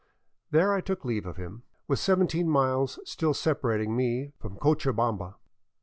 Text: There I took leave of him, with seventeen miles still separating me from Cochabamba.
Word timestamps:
There 0.49 0.73
I 0.73 0.81
took 0.81 1.05
leave 1.05 1.27
of 1.27 1.37
him, 1.37 1.61
with 1.87 1.99
seventeen 1.99 2.49
miles 2.49 2.97
still 3.03 3.35
separating 3.35 3.95
me 3.95 4.31
from 4.39 4.57
Cochabamba. 4.57 5.35